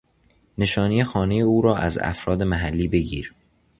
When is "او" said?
1.35-1.61